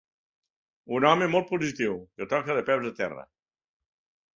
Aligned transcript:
Un 1.01 1.05
home 1.11 1.29
molt 1.35 1.47
positiu, 1.53 2.01
que 2.21 2.31
toca 2.35 2.59
de 2.61 2.67
peus 2.75 2.93
a 2.95 2.97
terra. 3.05 3.33